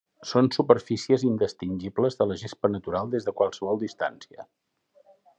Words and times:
Són 0.27 0.47
superfícies 0.53 1.25
indistingibles 1.31 2.17
de 2.21 2.27
la 2.31 2.37
gespa 2.43 2.71
natural 2.77 3.11
des 3.15 3.27
de 3.27 3.35
qualsevol 3.41 3.79
distància. 3.83 4.47